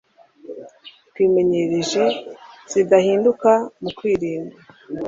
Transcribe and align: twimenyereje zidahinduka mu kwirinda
twimenyereje 1.09 2.03
zidahinduka 2.71 3.51
mu 3.81 3.89
kwirinda 3.97 4.55